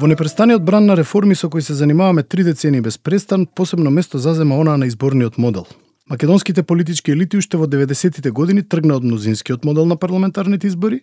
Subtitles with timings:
[0.00, 4.18] Во непрестаниот бран на реформи со кои се занимаваме три децени без престан, посебно место
[4.18, 5.66] зазема она на изборниот модел.
[6.10, 11.02] Македонските политички елити уште во 90-тите години тргна од мнозинскиот модел на парламентарните избори,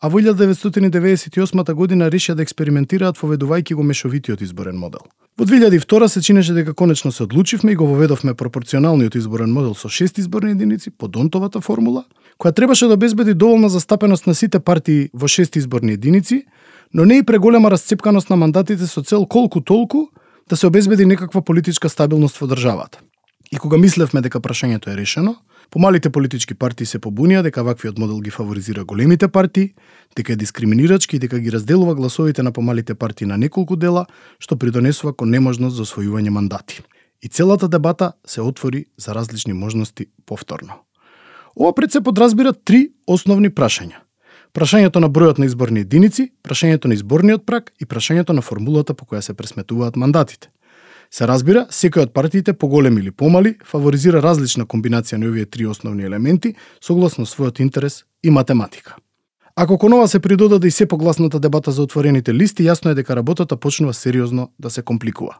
[0.00, 5.00] а во 1998 година решија да експериментираат воведувајќи го мешовитиот изборен модел.
[5.38, 9.88] Во 2002 се чинеше дека конечно се одлучивме и го воведовме пропорционалниот изборен модел со
[9.88, 12.04] шест изборни единици по Донтовата формула,
[12.38, 16.46] која требаше да обезбеди доволна застапеност на сите партии во шест изборни единици,
[16.96, 20.08] но не и преголема расцепканост на мандатите со цел колку толку
[20.48, 23.00] да се обезбеди некаква политичка стабилност во државата.
[23.52, 25.36] И кога мислевме дека прашањето е решено,
[25.70, 29.74] помалите политички партии се побунија дека ваквиот модел ги фаворизира големите партии,
[30.16, 34.06] дека е дискриминирачки и дека ги разделува гласовите на помалите партии на неколку дела,
[34.40, 36.80] што придонесува кон неможност за освојување мандати.
[37.22, 40.80] И целата дебата се отвори за различни можности повторно.
[41.56, 44.05] Ова пред се подразбира три основни прашања.
[44.56, 49.04] Прашањето на бројот на изборни единици, прашањето на изборниот прак и прашањето на формулата по
[49.04, 50.48] која се пресметуваат мандатите.
[51.12, 56.08] Се разбира, секој од партиите, поголеми или помали, фаворизира различна комбинација на овие три основни
[56.08, 58.96] елементи, согласно својот интерес и математика.
[59.56, 63.16] Ако кон ова се придодаде и се погласната дебата за отворените листи, јасно е дека
[63.16, 65.36] работата почнува сериозно да се компликува.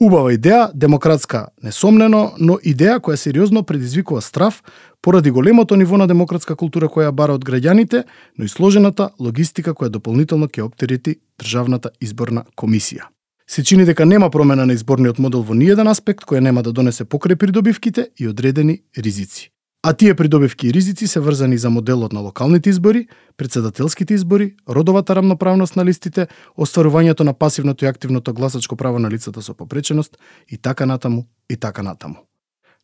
[0.00, 4.62] Убава идеја, демократска несомнено, но идеја која сериозно предизвикува страв
[5.02, 8.04] поради големото ниво на демократска култура која бара од граѓаните,
[8.38, 13.12] но и сложената логистика која дополнително ќе оптерети Државната изборна комисија.
[13.46, 17.04] Се чини дека нема промена на изборниот модел во ниједен аспект која нема да донесе
[17.04, 19.50] покрај придобивките и одредени ризици.
[19.82, 25.16] А тие придобивки и ризици се врзани за моделот на локалните избори, председателските избори, родовата
[25.16, 26.26] рамноправност на листите,
[26.58, 31.56] остварувањето на пасивното и активното гласачко право на лицата со попреченост и така натаму и
[31.56, 32.16] така натаму.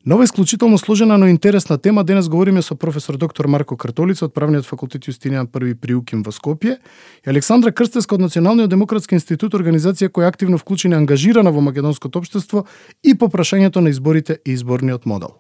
[0.07, 4.33] На ова исклучително сложена, но интересна тема денес говориме со професор доктор Марко Картолица од
[4.33, 6.79] Правниот факултет Јустинијан први при УКИМ во Скопје
[7.27, 12.23] и Александра Крстеска од Националниот демократски институт, организација која активно вклучена и ангажирана во македонското
[12.23, 12.65] општество
[13.03, 15.37] и по прашањето на изборите и изборниот модел.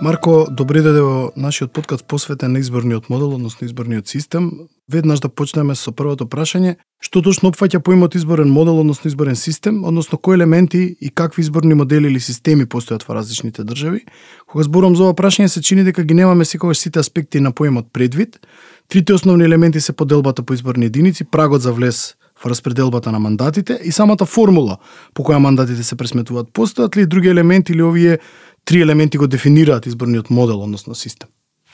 [0.00, 4.46] Марко, добре дојде во нашиот подкаст посветен на изборниот модел, односно изборниот систем.
[4.88, 6.78] Веднаш да почнеме со првото прашање.
[7.04, 11.74] Што точно опфаќа поимот изборен модел, односно изборен систем, односно кои елементи и какви изборни
[11.74, 14.00] модели или системи постојат во различните држави?
[14.46, 17.92] Кога зборам за ова прашање, се чини дека ги немаме секогаш сите аспекти на поимот
[17.92, 18.40] предвид.
[18.88, 23.80] Трите основни елементи се поделбата по изборни единици, прагот за влез во распределбата на мандатите
[23.84, 24.78] и самата формула
[25.14, 26.48] по која мандатите се пресметуваат.
[26.56, 28.18] Постојат ли други елементи или овие
[28.70, 31.28] три елементи го дефинираат изборниот модел, односно систем.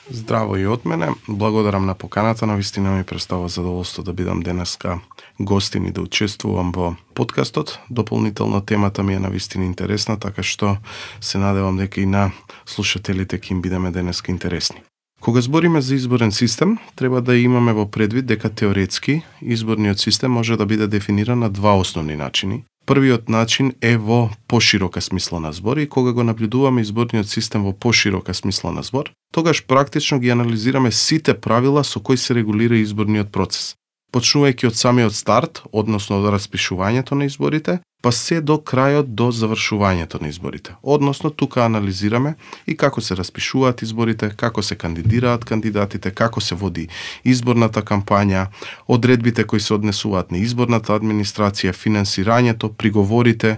[0.09, 1.09] Здраво и од мене.
[1.27, 2.47] Благодарам на поканата.
[2.47, 4.99] На вистина ми представа задоволство да бидам денеска
[5.39, 7.79] гостин и да учествувам во подкастот.
[7.89, 10.77] Дополнително темата ми е на вистина интересна, така што
[11.21, 12.31] се надевам дека и на
[12.65, 14.81] слушателите ќе им бидеме денеска интересни.
[15.21, 20.57] Кога збориме за изборен систем, треба да имаме во предвид дека теоретски изборниот систем може
[20.57, 22.63] да биде дефиниран на два основни начини.
[22.87, 27.73] Првиот начин е во поширока смисла на збор и кога го наблюдуваме изборниот систем во
[27.73, 33.31] поширока смисла на збор, тогаш практично ги анализираме сите правила со кои се регулира изборниот
[33.31, 33.75] процес
[34.11, 40.21] почнувајќи од самиот старт, односно од распишувањето на изборите, па се до крајот до завршувањето
[40.21, 40.75] на изборите.
[40.83, 42.35] Односно, тука анализираме
[42.67, 46.87] и како се распишуваат изборите, како се кандидираат кандидатите, како се води
[47.23, 48.47] изборната кампања,
[48.87, 53.57] одредбите кои се однесуваат на изборната администрација, финансирањето, приговорите,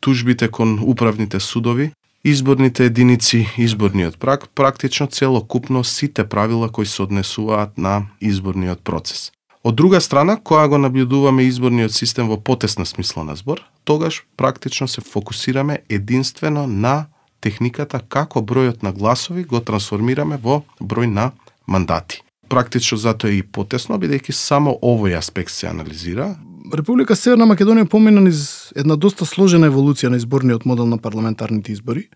[0.00, 1.90] тужбите кон управните судови,
[2.24, 9.30] изборните единици, изборниот прак, практично целокупно сите правила кои се однесуваат на изборниот процес.
[9.66, 14.86] Од друга страна, кога го набљудуваме изборниот систем во потесна смисла на збор, тогаш практично
[14.88, 17.06] се фокусираме единствено на
[17.42, 21.32] техниката како бројот на гласови го трансформираме во број на
[21.66, 22.22] мандати.
[22.48, 26.36] Практично затоа е и потесно, бидејќи само овој аспект се анализира.
[26.70, 32.06] Република Северна Македонија помина низ една доста сложена еволуција на изборниот модел на парламентарните избори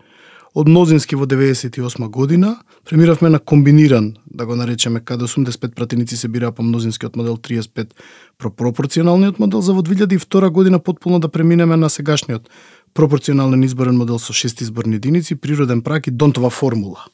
[0.54, 6.28] од мнозински во 98 година, премиравме на комбиниран, да го наречеме, каде 85 пратеници се
[6.28, 7.90] бираа по мнозинскиот модел, 35
[8.38, 12.50] про пропорционалниот модел, за во 2002 година потполно да преминеме на сегашниот
[12.94, 17.04] пропорционален изборен модел со 6 изборни единици, природен прак и Донтова формула.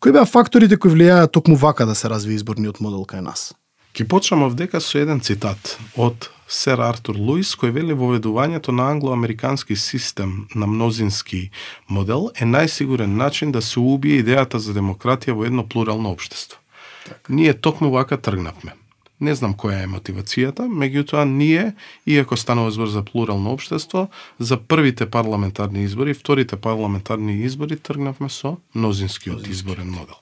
[0.00, 3.54] Кои беа факторите кои влијаа токму вака да се разви изборниот модел кај нас?
[3.92, 9.76] Ки почнам овдека со еден цитат од сер Артур Луис, кој вели воведувањето на англоамерикански
[9.76, 11.50] систем на мнозински
[11.88, 16.60] модел е најсигурен начин да се убие идејата за демократија во едно плурално општество.
[17.08, 17.26] Так.
[17.28, 18.76] Ние токму вака тргнавме.
[19.20, 21.74] Не знам која е мотивацијата, меѓутоа ние,
[22.06, 24.08] иако станува збор за плурално општество,
[24.38, 30.18] за првите парламентарни избори, вторите парламентарни избори тргнавме со мнозинскиот изборен модел.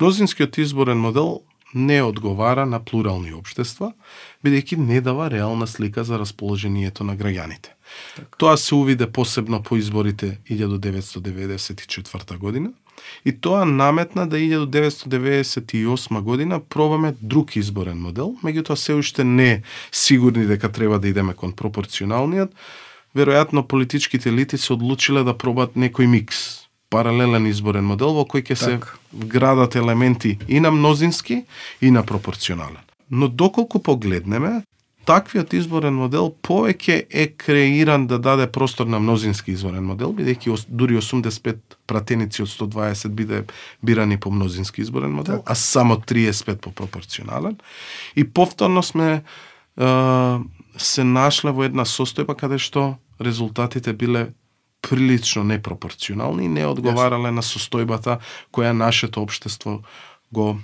[0.00, 1.40] Мнозинскиот изборен модел
[1.74, 3.92] не одговара на плурални општества,
[4.44, 7.74] бидејќи не дава реална слика за расположението на граѓаните.
[8.16, 8.36] Так.
[8.38, 12.72] Тоа се увиде посебно по изборите 1994 година,
[13.24, 19.62] И тоа наметна да 1998 година пробаме друг изборен модел, меѓутоа се уште не
[19.92, 22.50] сигурни дека треба да идеме кон пропорционалниот.
[23.16, 26.57] Веројатно политичките елити се одлучиле да пробат некој микс,
[26.90, 28.98] паралелен изборен модел во кој ќе се так.
[29.12, 31.44] вградат елементи и на мнозински
[31.80, 32.84] и на пропорционален.
[33.10, 34.62] Но доколку погледнеме,
[35.08, 40.98] таквиот изборен модел повеќе е креиран да даде простор на мнозински изборен модел, бидејќи дури
[41.00, 43.44] 85 пратеници од 120 биде
[43.82, 45.50] бирани по мнозински изборен модел, так.
[45.50, 47.56] а само 35 по пропорционален.
[48.16, 49.22] И повторно сме
[49.80, 49.86] е,
[50.76, 54.28] се нашле во една состојба каде што резултатите биле
[54.82, 57.36] прилично непропорционални и не одговарале yes.
[57.40, 58.18] на состојбата
[58.52, 59.82] која нашето општество
[60.32, 60.58] го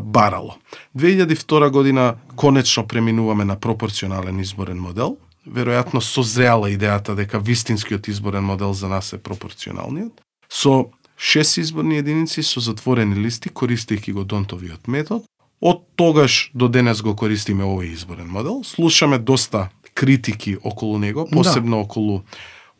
[0.00, 0.56] барало.
[0.96, 5.16] 2002 година конечно преминуваме на пропорционален изборен модел.
[5.48, 10.20] Веројатно созреала идејата дека вистинскиот изборен модел за нас е пропорционалниот.
[10.52, 10.84] Со
[11.16, 15.24] шест изборни единици со затворени листи, користејќи го Донтовиот метод.
[15.60, 18.62] Од тогаш до денес го користиме овој изборен модел.
[18.64, 21.82] Слушаме доста критики околу него, посебно да.
[21.82, 22.22] околу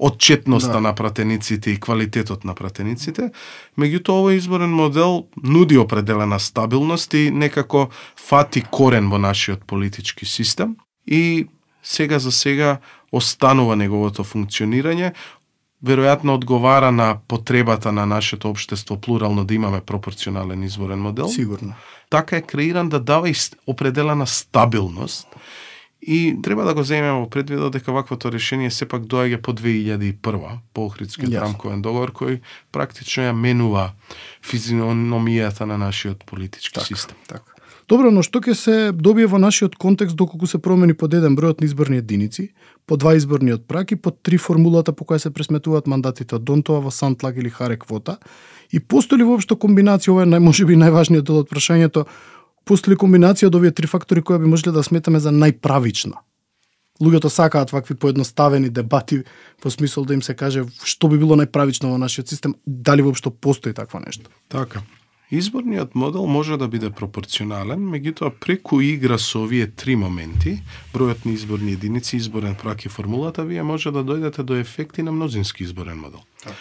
[0.00, 0.81] отчетноста да.
[0.81, 3.31] на пратениците и квалитетот на пратениците,
[3.76, 10.76] меѓутоа овој изборен модел нуди определена стабилност и некако фати корен во нашиот политички систем
[11.06, 11.47] и
[11.82, 12.79] сега за сега
[13.12, 15.12] останува неговото функционирање,
[15.85, 21.29] веројатно одговара на потребата на нашето општество плурално да имаме пропорционален изборен модел.
[21.29, 21.75] Сигурно.
[22.11, 23.32] Така е креиран да дава
[23.67, 25.29] определена стабилност
[26.02, 30.87] И треба да го земеме во предвид дека ваквото решение сепак доаѓа по 2001 по
[30.87, 31.41] Охридскиот yes.
[31.41, 32.41] рамковен договор кој
[32.73, 33.93] практично ја менува
[34.41, 37.17] физиономијата на нашиот политички так, систем.
[37.29, 37.44] Так.
[37.91, 41.61] Добро, но што ќе се добие во нашиот контекст доколку се промени под еден бројот
[41.61, 42.52] на изборни единици,
[42.87, 46.81] по два изборниот прак и по три формулата по која се пресметуваат мандатите од Донтова
[46.81, 48.17] во Сантлаг или Харе Квота,
[48.70, 52.06] и постои ли воопшто комбинација, ова е најможеби најважниот дел од прашањето,
[52.65, 56.21] постои комбинација од овие три фактори која би можеле да сметаме за најправична.
[57.01, 59.23] Луѓето сакаат вакви поедноставени дебати
[59.65, 63.31] во смисол да им се каже што би било најправично во нашиот систем, дали воопшто
[63.31, 64.29] постои такво нешто.
[64.49, 64.83] Така.
[65.31, 70.59] Изборниот модел може да биде пропорционален, меѓутоа преку игра со овие три моменти,
[70.93, 75.12] бројот на изборни единици, изборен прак и формулата, вие може да дојдете до ефекти на
[75.12, 76.21] мнозински изборен модел.
[76.43, 76.55] Так.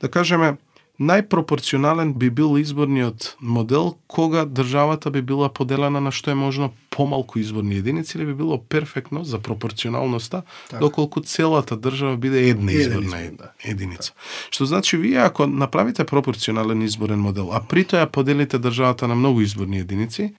[0.00, 0.56] Да кажеме,
[1.00, 7.38] најпропорционален би бил изборниот модел кога државата би била поделена на што е можно помалку
[7.40, 10.80] изборни единици или би било перфектно за пропорционалноста так.
[10.80, 13.52] доколку целата држава биде една изборна избор, да.
[13.64, 14.12] единица.
[14.50, 19.40] Што значи вие ако направите пропорционален изборен модел, а при тоа поделите државата на многу
[19.40, 20.34] изборни единици,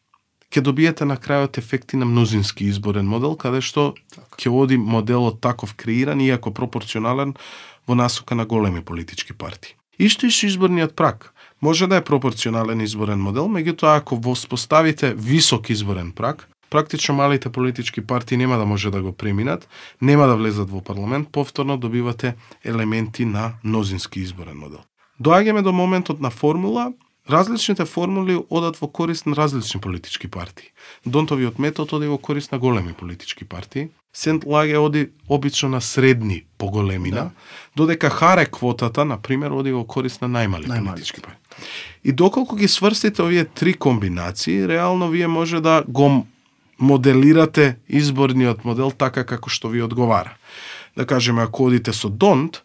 [0.51, 3.95] ќе добиете на крајот ефекти на мнозински изборен модел, каде што
[4.37, 7.33] ќе води моделот таков креиран, иако пропорционален,
[7.87, 9.80] во насока на големи политички партии.
[10.01, 11.33] Исто и со изборниот прак.
[11.61, 18.01] Може да е пропорционален изборен модел, меѓутоа ако воспоставите висок изборен прак, практично малите политички
[18.01, 19.67] партии нема да може да го преминат,
[20.01, 22.33] нема да влезат во парламент, повторно добивате
[22.65, 24.81] елементи на мнозински изборен модел.
[25.21, 26.93] Доаѓаме до моментот на формула
[27.29, 30.71] Различните формули одат во корист на различни политички партии.
[31.05, 33.89] Донтовиот метод оди во корист на големи политички партии.
[34.13, 37.31] Сент Лаге оди обично на средни по големина, да.
[37.75, 40.85] додека Харе квотата, на пример, оди во корист на најмали Најмалите.
[40.85, 41.39] политички партии.
[42.03, 46.27] И доколку ги сврстите овие три комбинации, реално вие може да го
[46.79, 50.33] моделирате изборниот модел така како што ви одговара.
[50.97, 52.63] Да кажеме, ако одите со Донт,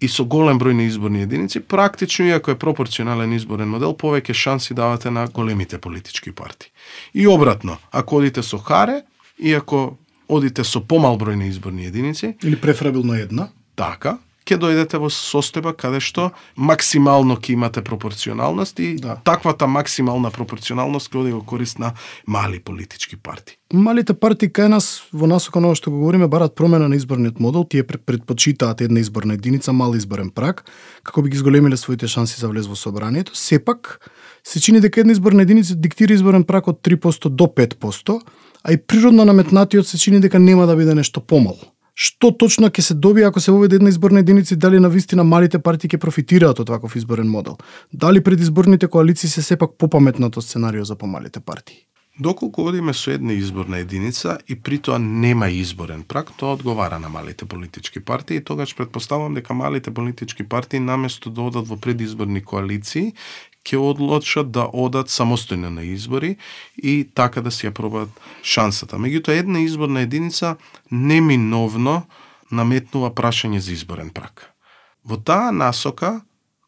[0.00, 4.74] и со голем број на изборни единици, практично, иако е пропорционален изборен модел, повеќе шанси
[4.74, 6.70] давате на големите политички партии.
[7.14, 9.02] И обратно, ако одите со Харе,
[9.38, 15.10] иако одите со помал број на изборни единици, или преферабилно една, така, ќе дојдете во
[15.12, 19.18] состојба каде што максимално ќе имате пропорционалност и да.
[19.24, 21.92] таквата максимална пропорционалност ќе оди во корист на
[22.26, 23.58] мали политички партии.
[23.72, 27.64] Малите партии кај нас во насока на што го говориме барат промена на изборниот модел,
[27.64, 30.64] тие предпочитаат една изборна единица, мал изборен праг,
[31.04, 33.36] како би ги зголемиле своите шанси за влез во собранието.
[33.36, 34.00] Сепак
[34.44, 38.20] се чини дека една изборна единица диктира изборен праг од 3% до 5%,
[38.64, 42.84] а и природно наметнатиот се чини дека нема да биде нешто помало што точно ќе
[42.86, 45.98] се добие ако се воведе една изборна единица и дали на вистина малите партии ќе
[45.98, 47.58] профитираат од ваков изборен модел?
[47.92, 51.88] Дали предизборните коалиции се сепак попаметното сценарио за помалите партии?
[52.20, 57.08] Доколку одиме со една изборна единица и при тоа нема изборен прак, тоа одговара на
[57.08, 62.40] малите политички партии и тогаш предпоставам дека малите политички партии наместо да одат во предизборни
[62.40, 63.12] коалиции,
[63.64, 66.36] ќе одлучат да одат самостојно на избори
[66.76, 68.08] и така да си ја пробат
[68.42, 68.96] шансата.
[68.96, 70.56] Меѓутоа, една изборна единица
[70.90, 72.02] неминовно
[72.50, 74.52] наметнува прашање за изборен прак.
[75.04, 76.20] Во таа насока,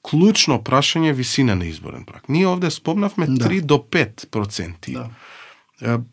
[0.02, 2.28] клучно прашање висина на изборен прак.
[2.28, 3.66] Ние овде спомнавме 3 да.
[3.66, 4.92] до 5 проценти.
[4.92, 5.10] Да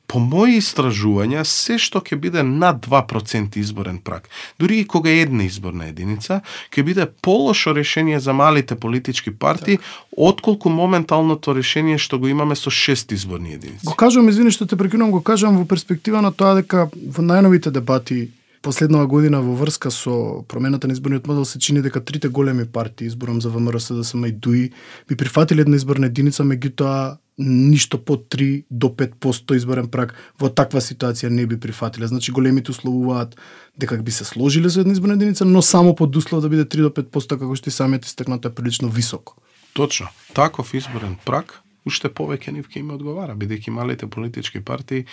[0.08, 5.26] по мои истражувања, се што ќе биде над 2% изборен прак, дури и кога е
[5.26, 6.40] една изборна единица,
[6.72, 9.80] ќе биде полошо решение за малите политички партии,
[10.12, 13.86] отколку моменталното решение што го имаме со 6 изборни единици.
[13.86, 17.72] Го кажувам, извини што те прекинувам, го кажувам во перспектива на тоа дека во најновите
[17.72, 18.32] дебати
[18.62, 23.08] последнава година во врска со промената на изборниот модел се чини дека трите големи партии,
[23.08, 24.72] изборам за ВМРО, СДСМ и ДУИ,
[25.08, 30.82] би прифатиле една изборна единица, меѓутоа ништо под 3 до 5% изборен праг во таква
[30.82, 32.08] ситуација не би прифатиле.
[32.08, 33.38] Значи големите условуваат
[33.78, 36.82] дека би се сложиле со една изборна единица, но само под услов да биде 3
[36.82, 39.38] до 5% како што и самиот истекнато е прилично високо.
[39.74, 40.10] Точно.
[40.34, 45.06] Таков изборен праг уште повеќе нив ќе им одговара, бидејќи малите политички партии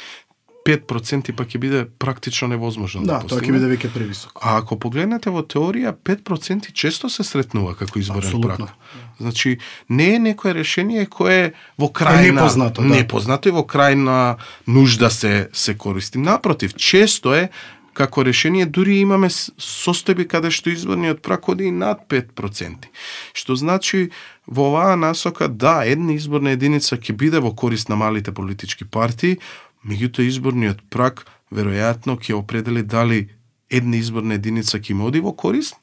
[0.65, 4.41] 5% па ќе биде практично невозможно да, да тоа ќе биде веќе превисоко.
[4.41, 8.67] А ако погледнете во теорија, 5% често се сретнува како изборен Абсолютно.
[8.67, 9.03] прак.
[9.21, 12.89] Значи, не е некое решение кое е во крајна непознато, да.
[12.89, 16.19] непознато и во крајна нужда се се користи.
[16.19, 17.49] Напротив, често е
[17.95, 22.91] како решение дури имаме состојби каде што изборниот прак оди над 5%.
[23.33, 24.11] Што значи
[24.47, 29.39] во оваа насока да, една изборна единица ќе биде во корист на малите политички партии,
[29.85, 33.29] Меѓутоа изборниот прак веројатно ќе определи дали
[33.71, 35.77] една изборна единица ќе оди во корист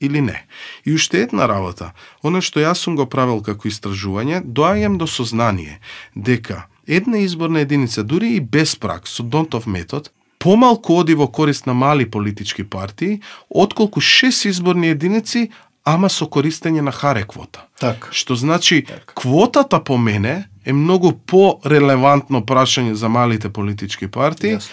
[0.00, 0.46] или не.
[0.84, 1.92] И уште една работа,
[2.22, 5.80] оно што јас сум го правил како истражување, доаѓам до сознание
[6.14, 11.66] дека една изборна единица, дури и без прак, со Донтов метод, помалку оди во корист
[11.66, 15.50] на мали политички партии, отколку шест изборни единици,
[15.84, 17.66] ама со користење на харе квота.
[17.80, 18.08] Так.
[18.12, 19.12] Што значи, так.
[19.14, 24.70] квотата по мене е многу по-релевантно прашање за малите политички партии, yes.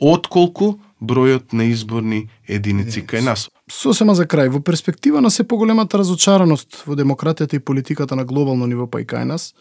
[0.00, 3.06] отколку бројот на изборни единици yes.
[3.06, 3.48] кај нас.
[3.70, 8.66] Сосема за крај, во перспектива на се поголемата разочараност во демократијата и политиката на глобално
[8.66, 9.52] ниво па и кај нас,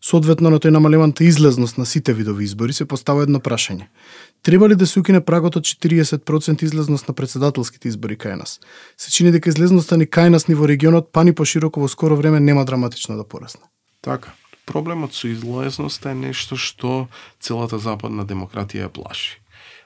[0.00, 3.86] соодветно на тој намалената излезност на сите видови избори, се постава едно прашање.
[4.42, 8.60] Треба ли да се укине прагот од 40% излезност на председателските избори кај нас?
[8.96, 12.16] Се чини дека излезноста ни кај нас ни во регионот, па ни пошироко во скоро
[12.16, 13.68] време нема драматично да порасне.
[14.00, 14.32] Така.
[14.70, 17.08] Проблемот со излезноста е нешто што
[17.42, 19.40] целата западна демократија ја плаши.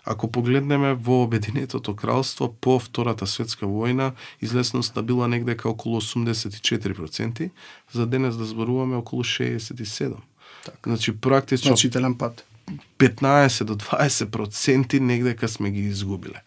[0.05, 4.13] Ако погледнеме во Обединетото кралство по Втората светска војна,
[4.45, 7.51] излесноста била негдека околу 84%,
[7.93, 10.17] за денес да зборуваме околу 67.
[10.65, 10.79] Так.
[10.85, 12.45] Значи практично значителен пат.
[12.99, 16.45] 15 до 20% негдека сме ги изгубиле.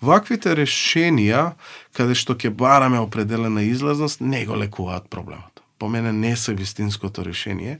[0.00, 1.52] Ваквите решенија,
[1.92, 7.24] каде што ќе бараме определена излазност, не го лекуваат проблемот по мене не се вистинското
[7.24, 7.78] решение,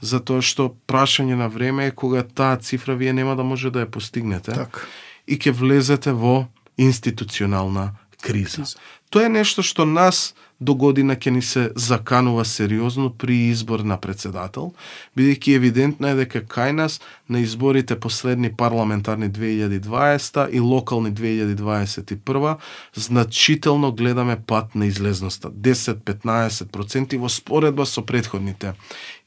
[0.00, 3.90] затоа што прашање на време е кога таа цифра вие нема да може да ја
[3.90, 4.86] постигнете так.
[5.26, 6.46] и ќе влезете во
[6.78, 8.64] институционална криза.
[8.64, 8.78] криза.
[9.10, 13.96] Тоа е нешто што нас до година ќе ни се заканува сериозно при избор на
[14.00, 14.72] председател,
[15.18, 22.56] бидејќи евидентно е дека кај нас на изборите последни парламентарни 2020 и локални 2021
[22.94, 28.74] значително гледаме пат на излезноста 10-15% во споредба со предходните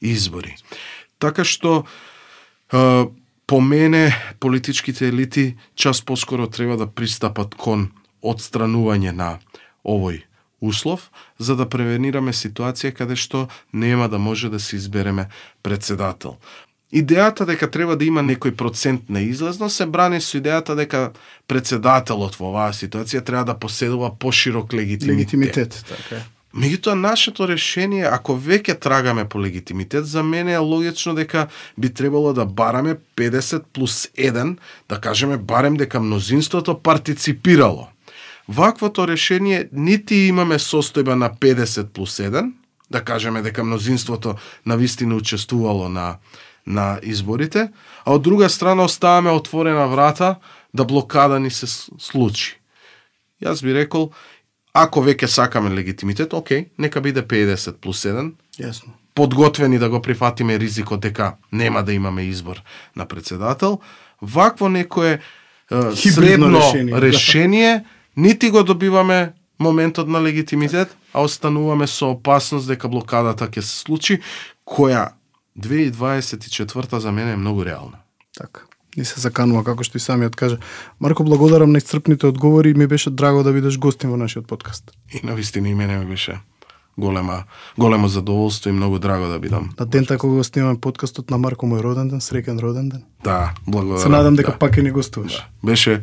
[0.01, 0.55] избори.
[1.19, 1.85] Така што
[3.47, 7.91] по мене политичките елити час поскоро треба да пристапат кон
[8.23, 9.39] одстранување на
[9.87, 10.26] овој
[10.61, 15.27] услов за да превенираме ситуација каде што нема да може да се избереме
[15.63, 16.37] председател.
[16.93, 21.11] Идејата дека треба да има некој процент на излазност се брани со идејата дека
[21.47, 25.17] председателот во оваа ситуација треба да поседува поширок легитимитет.
[25.17, 26.25] Легитимитет, така е.
[26.55, 31.47] Меѓутоа, нашето решение, ако веќе трагаме по легитимитет, за мене е логично дека
[31.77, 34.57] би требало да бараме 50 плюс 1,
[34.89, 37.87] да кажеме барем дека мнозинството партиципирало
[38.47, 42.51] Ваквото решение нити имаме состојба на 50 плюс 1,
[42.91, 44.35] да кажеме дека мнозинството
[44.65, 46.17] на вистина учествувало на,
[46.67, 47.69] на изборите,
[48.05, 50.35] а од друга страна оставаме отворена врата
[50.73, 51.67] да блокада ни се
[51.99, 52.55] случи.
[53.43, 54.11] Јас би рекол,
[54.73, 58.31] ако веќе сакаме легитимитет, окей, нека биде 50 плюс 1.
[58.59, 58.95] Јасно.
[59.13, 62.61] Подготвени да го прифатиме ризикот дека нема да имаме избор
[62.95, 63.79] на председател.
[64.21, 65.19] Вакво некое
[65.95, 67.85] средно решение, решение
[68.17, 74.19] нити го добиваме моментот на легитимитет, а остануваме со опасност дека блокадата ќе се случи,
[74.65, 75.17] која
[75.57, 77.97] 2024 за мене е многу реална.
[78.37, 78.61] Така.
[78.97, 80.57] И се заканува, како што и самиот каже.
[80.99, 84.91] Марко, благодарам на исцрпните одговори и ми беше драго да бидеш гостин во нашиот подкаст.
[85.13, 86.39] И на вистина и мене ми беше
[86.97, 87.43] голема,
[87.77, 89.69] големо задоволство и многу драго да бидам.
[89.79, 93.03] На ден така го снимаме подкастот на Марко мој роден ден, среќен роден ден.
[93.23, 94.01] Да, благодарам.
[94.01, 94.57] Се надам дека да.
[94.57, 95.33] пак и не гостуваш.
[95.35, 95.45] Да.
[95.63, 96.01] Беше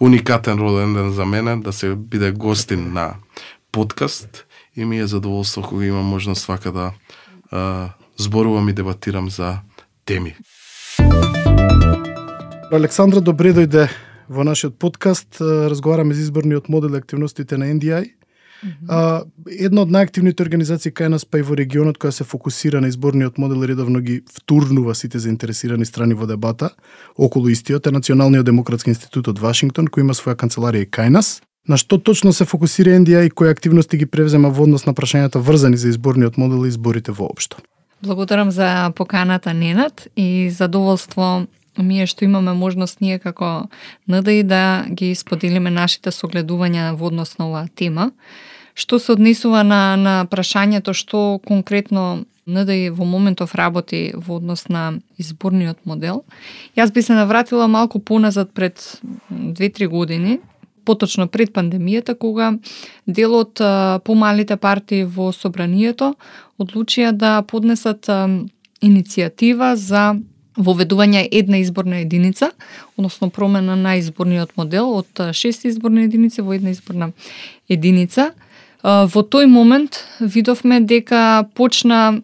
[0.00, 3.14] уникатен роден ден за мене да се биде гостин на
[3.72, 6.92] подкаст и ми е задоволство кога имам можност вака да
[7.50, 9.58] а, зборувам и дебатирам за
[10.04, 10.36] теми.
[12.72, 13.88] Александра, добре дојде
[14.28, 15.40] во нашиот подкаст.
[15.40, 18.17] Разговараме за изборниот модел и активностите на NDI.
[18.62, 18.86] Mm -hmm.
[18.88, 19.22] а,
[19.60, 23.38] една од најактивните организации кај нас па и во регионот која се фокусира на изборниот
[23.38, 26.70] модел редовно ги втурнува сите заинтересирани страни во дебата
[27.16, 31.42] околу истиот е Националниот демократски институт од Вашингтон кој има своја канцеларија и кај нас.
[31.68, 35.38] На што точно се фокусира NDI и кои активности ги превзема во однос на прашањата
[35.38, 37.56] врзани за изборниот модел и изборите воопшто?
[38.02, 41.46] Благодарам за поканата Ненат и задоволство
[41.82, 43.68] ми е што имаме можност ние како
[44.08, 48.10] НДИ да ги споделиме нашите согледувања во однос на оваа тема.
[48.74, 55.00] Што се однесува на, на прашањето што конкретно НДИ во моментов работи во однос на
[55.18, 56.24] изборниот модел,
[56.76, 60.38] јас би се навратила малку поназад пред 2-3 години,
[60.88, 62.54] поточно пред пандемијата, кога
[63.06, 63.60] дел од
[64.04, 66.14] помалите партии во собранието
[66.58, 68.08] одлучија да поднесат
[68.80, 70.14] иницијатива за
[70.58, 72.50] воведување една изборна единица,
[72.96, 77.12] односно промена на изборниот модел од шест изборни единици во една изборна
[77.68, 78.32] единица.
[78.82, 82.20] Во тој момент видовме дека почна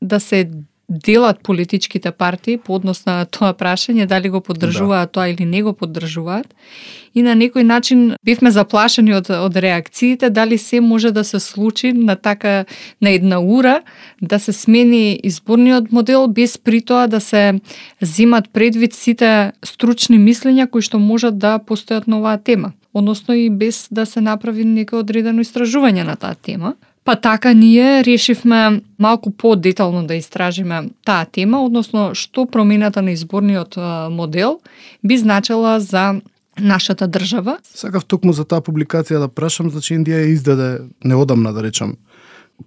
[0.00, 0.48] да се
[0.88, 5.12] делат политичките партии по однос на тоа прашање дали го поддржуваат да.
[5.12, 6.48] тоа или не го поддржуваат.
[7.14, 11.92] И на некој начин бивме заплашени од, од реакциите дали се може да се случи
[11.92, 12.64] на така
[13.00, 13.82] на една ура
[14.22, 17.60] да се смени изборниот модел без при тоа да се
[18.00, 23.50] земат предвид сите стручни мислења кои што можат да постојат на оваа тема односно и
[23.50, 26.74] без да се направи некој одредено истражување на таа тема.
[27.08, 33.78] Па така ние решивме малку по-детално да истражиме таа тема, односно што промената на изборниот
[34.12, 34.58] модел
[35.00, 36.20] би значела за
[36.60, 37.56] нашата држава.
[37.64, 40.68] Сакав токму за таа публикација да прашам, значи Индија ја издаде
[41.00, 41.96] неодамна да речам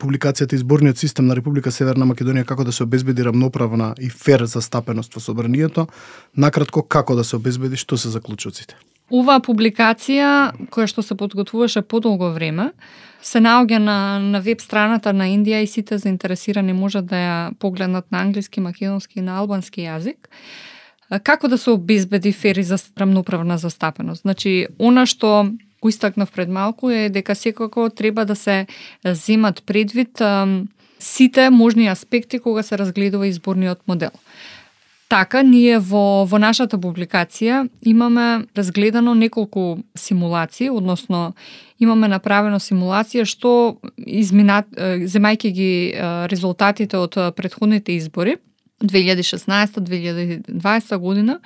[0.01, 5.13] публикацијата Изборниот систем на Република Северна Македонија како да се обезбеди рамноправна и фер застапеност
[5.13, 5.85] во собранието.
[6.33, 8.73] Накратко како да се обезбеди, што се заклучоците?
[9.11, 12.71] Оваа публикација која што се подготвуваше подолго време
[13.21, 18.07] се наоѓа на, на веб страната на Индија и сите заинтересирани можат да ја погледнат
[18.11, 20.31] на англиски, македонски и на албански јазик.
[21.23, 24.21] Како да се обезбеди фери за рамноправна застапеност?
[24.23, 28.65] Значи, она што го истакнав пред малку е дека секако треба да се
[29.05, 30.21] земат предвид
[30.99, 34.11] сите можни аспекти кога се разгледува изборниот модел.
[35.11, 41.35] Така, ние во, во нашата публикација имаме разгледано неколку симулации, односно
[41.83, 45.91] имаме направено симулација што изминат, земајќи ги
[46.31, 48.39] резултатите од предходните избори,
[48.79, 51.39] 2016-2020 година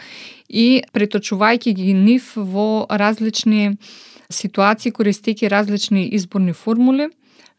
[0.47, 3.77] и преточувајќи ги нив во различни
[4.29, 7.09] ситуации користејќи различни изборни формули,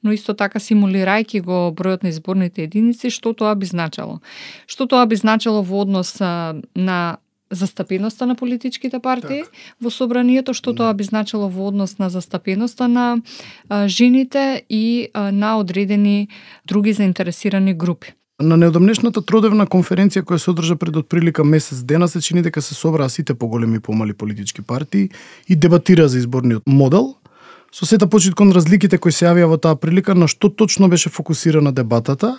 [0.07, 4.21] но исто така симулирајќи го бројот на изборните единици, што тоа би значело.
[4.71, 7.19] Што тоа би значело во однос на
[7.51, 9.53] застапеноста на политичките партии так.
[9.81, 10.77] во собранието, што да.
[10.77, 13.19] тоа би значило во однос на застапеноста на
[13.69, 16.29] а, жените и а, на одредени
[16.67, 18.15] други заинтересирани групи.
[18.43, 22.75] На неодамнешната тродевна конференција која се одржа пред отприлика месец дена се чини дека се
[22.75, 25.11] собраа сите поголеми и помали политички партии
[25.49, 27.15] и дебатира за изборниот модел,
[27.73, 31.11] Со сета почит кон разликите кои се јавија во таа прилика, на што точно беше
[31.11, 32.39] фокусирана дебатата,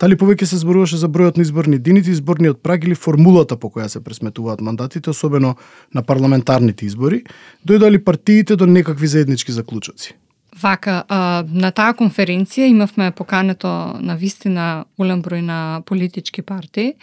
[0.00, 3.88] Дали повеќе се зборуваше за бројот на изборни единици, изборниот праг или формулата по која
[3.92, 5.56] се пресметуваат мандатите, особено
[5.94, 7.24] на парламентарните избори,
[7.66, 10.14] дојдоа ли партиите до некакви заеднички заклучоци?
[10.62, 11.04] Вака,
[11.46, 13.68] на таа конференција имавме покането
[14.00, 16.94] на вистина голем број на политички партии.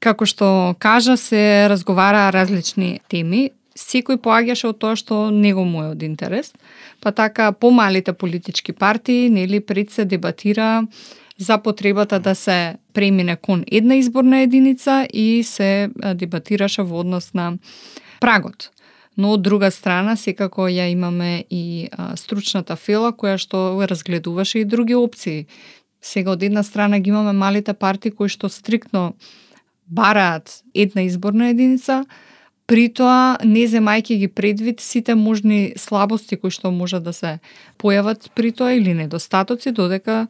[0.00, 5.92] Како што кажа, се разговара различни теми, секој поаѓаше од тоа што него му е
[5.92, 6.52] од интерес.
[7.00, 10.86] Па така помалите политички партии, нели пред се дебатира
[11.38, 17.54] за потребата да се премине кон една изборна единица и се дебатираше во однос на
[18.20, 18.70] прагот.
[19.18, 24.64] Но од друга страна, секако ја имаме и а, стручната фела која што разгледуваше и
[24.64, 25.46] други опции.
[26.02, 29.14] Сега од една страна ги имаме малите партии кои што стриктно
[29.86, 32.04] бараат една изборна единица,
[32.68, 37.38] при тоа не земајќи ги предвид сите можни слабости кои што можат да се
[37.80, 40.26] појават при тоа или недостатоци, додека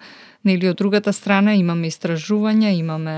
[0.47, 3.17] нели од другата страна имаме истражувања, имаме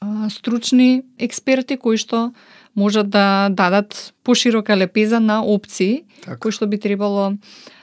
[0.00, 2.32] а, стручни експерти кои што
[2.74, 6.40] можат да дадат поширока лепеза на опции Така.
[6.42, 7.38] кои што би требало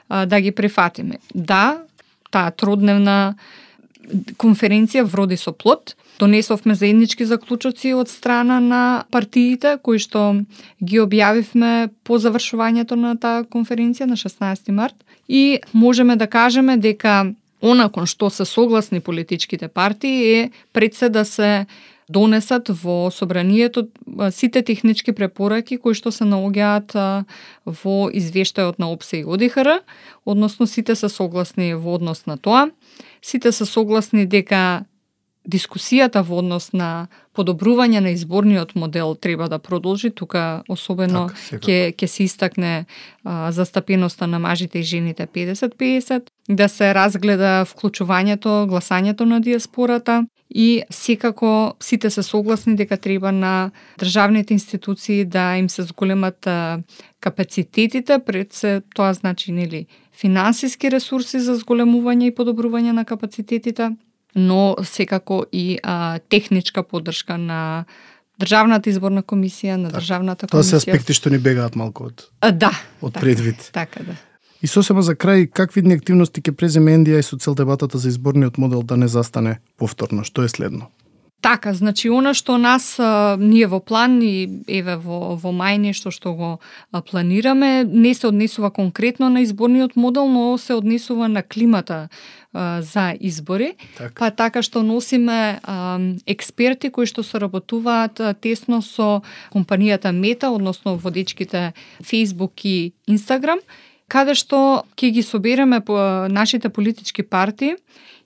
[0.10, 1.24] а, да ги префатиме.
[1.34, 1.80] Да,
[2.30, 3.36] таа тродневна
[4.38, 5.96] конференција вроди со плод.
[6.20, 10.44] Донесовме заеднички заклучоци од страна на партиите кои што
[10.84, 14.96] ги објавивме по завршувањето на таа конференција на 16 март
[15.28, 21.10] и можеме да кажеме дека она кон што се согласни политичките партии е пред се
[21.10, 21.66] да се
[22.10, 23.88] донесат во собранието
[24.32, 26.96] сите технички препораки кои што се наоѓаат
[27.66, 29.82] во извештајот на ОПСЕ и ОДИХР,
[30.26, 32.70] односно сите се согласни во однос на тоа.
[33.22, 34.86] Сите се согласни дека
[35.44, 40.10] дискусијата во однос на подобрување на изборниот модел треба да продолжи.
[40.10, 42.86] Тука особено Така, ќе ќе се истакне
[43.24, 50.84] а, застапеноста на мажите и жените 50-50, да се разгледа вклучувањето, гласањето на диаспората и
[50.90, 56.80] секако сите се согласни дека треба на државните институции да им се зголемат а,
[57.20, 63.90] капацитетите, пред се тоа значи нели финансиски ресурси за зголемување и подобрување на капацитетите,
[64.36, 67.86] но секако и а, техничка поддршка на
[68.40, 70.78] Државната изборна комисија, на Државната Тоа се комисија.
[70.78, 72.72] аспекти што ни бегаат малку од А, да.
[73.02, 73.70] од така, предвид.
[73.74, 74.16] Така да.
[74.64, 78.10] И сосема за крај, какви видни активности ќе преземе Ендија и со цел дебатата за
[78.10, 80.24] изборниот модел да не застане повторно?
[80.24, 80.88] Што е следно?
[81.44, 86.08] Така, значи она што нас а, ние во план и еве во во мај нешто
[86.08, 91.44] што го а, планираме не се однесува конкретно на изборниот модел, но се однесува на
[91.44, 92.08] климата
[92.54, 93.76] а, за избори.
[93.98, 94.16] Така.
[94.16, 99.20] Па така што носиме а, експерти кои што соработуваат а, тесно со
[99.52, 103.60] компанијата Мета, односно водечките Facebook и Instagram,
[104.08, 107.76] каде што ќе ги собереме по а, нашите политички партии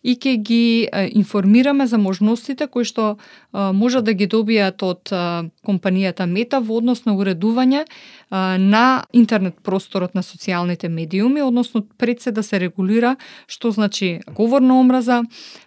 [0.08, 0.88] и ќе ги
[1.20, 3.18] информираме за можностите кои што
[3.52, 5.10] може можат да ги добијат од
[5.66, 7.86] компанијата Мета во однос на уредување
[8.30, 13.16] на интернет просторот на социјалните медиуми, односно пред се да се регулира
[13.48, 15.24] што значи говор на омраза,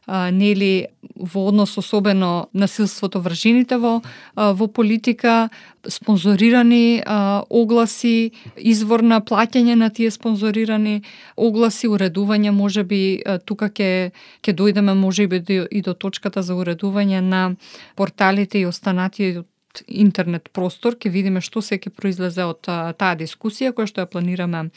[0.07, 4.03] нели во однос особено насилството врз жените во
[4.37, 5.49] во политика,
[5.89, 7.03] спонзорирани
[7.49, 11.03] огласи, извор на плаќање на тие спонзорирани
[11.37, 14.11] огласи, уредување можеби тука ќе
[14.43, 17.55] ќе дојдеме може би и до точката за уредување на
[17.97, 19.47] порталите и останатиот
[19.87, 24.71] интернет простор, ќе видиме што се ќе произлезе од таа дискусија која што ја планираме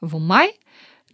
[0.00, 0.54] во мај.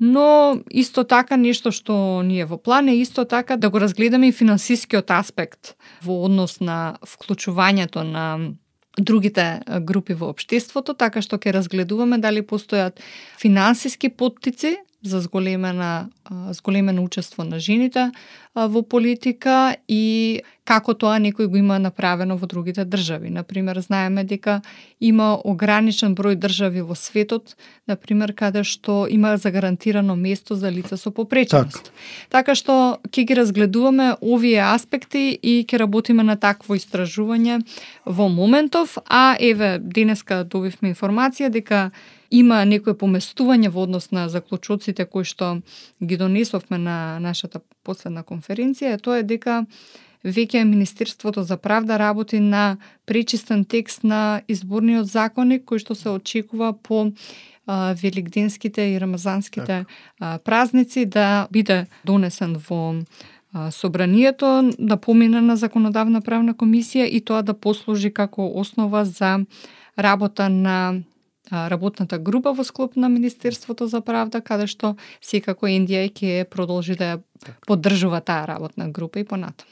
[0.00, 4.28] Но исто така нешто што ни е во план е исто така да го разгледаме
[4.28, 8.54] и финансискиот аспект во однос на вклучувањето на
[8.98, 12.98] другите групи во општеството, така што ќе разгледуваме дали постојат
[13.38, 16.08] финансиски поттици за зголемена
[16.50, 18.10] зголемено учество на жените
[18.54, 23.28] во политика и како тоа некој го има направено во другите држави.
[23.28, 24.62] Например, знаеме дека
[25.00, 31.10] има ограничен број држави во светот, например, каде што има загарантирано место за лица со
[31.10, 31.92] попреченост.
[32.30, 37.60] Така што ќе ги разгледуваме овие аспекти и ќе работиме на такво истражување
[38.06, 41.90] во моментов, а еве денеска добивме информација дека
[42.34, 45.60] има некое поместување во однос на заклучоците кои што
[46.02, 49.64] ги донесовме на нашата последна конференција, е тоа е дека
[50.24, 56.72] веќе Министерството за правда работи на пречистен текст на изборниот законник кој што се очекува
[56.72, 57.12] по
[57.66, 62.96] а, великденските и рамазанските а, празници да биде донесен во
[63.52, 69.38] а, собранието, да помине на законодавна правна комисија и тоа да послужи како основа за
[69.98, 71.04] работа на
[71.52, 77.04] работната група во склоп на Министерството за правда, каде што секако Индија ќе продолжи да
[77.04, 77.20] ја
[77.66, 79.70] поддржува таа работна група и понатаму.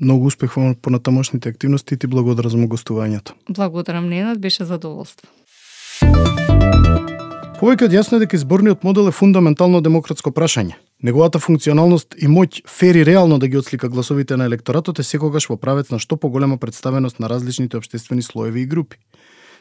[0.00, 3.32] Многу успех во понатамошните активности и ти благодарам за гостувањето.
[3.48, 5.28] Благодарам Ненад, беше задоволство.
[7.62, 10.74] Повеќе од јасно е дека изборниот модел е фундаментално демократско прашање.
[11.02, 15.56] Неговата функционалност и моќ фери реално да ги отслика гласовите на електоратот е секогаш во
[15.56, 18.98] правец на што поголема представеност на различните обштествени слоеви и групи.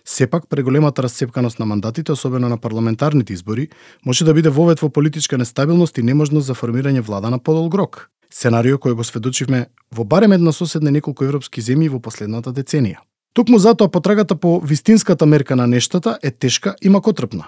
[0.06, 3.70] Сепак, преголемата расцепканост на мандатите, особено на парламентарните избори,
[4.06, 8.10] може да биде вовет во политичка нестабилност и неможност за формирање влада на подолг рок.
[8.34, 13.04] Сценарио кој го сведочивме во барем една соседна неколку европски земји во последната деценија.
[13.34, 17.48] Токму затоа потрагата по вистинската мерка на нештата е тешка и макотрпна.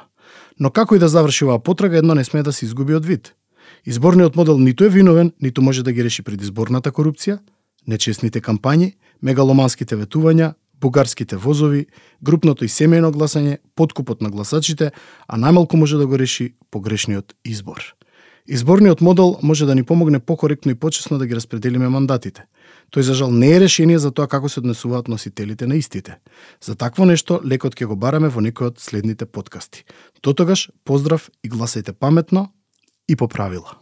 [0.59, 3.33] Но како и да заврши оваа потрага, едно не смее да се изгуби од вид.
[3.85, 7.39] Изборниот модел ниту е виновен, ниту може да ги реши предизборната корупција,
[7.87, 11.85] нечесните кампањи, мегаломанските ветувања, бугарските возови,
[12.21, 14.91] групното и семејно гласање, подкупот на гласачите,
[15.27, 17.95] а најмалку може да го реши погрешниот избор.
[18.43, 22.43] Изборниот модел може да ни помогне покоректно и почесно да ги распределиме мандатите.
[22.91, 26.19] Тој за жал не е решение за тоа како се однесуваат носителите на истите.
[26.59, 29.87] За такво нешто лекот ќе го бараме во некој од следните подкасти.
[30.19, 32.51] Дотогаш, поздрав и гласајте паметно
[33.07, 33.79] и по правила.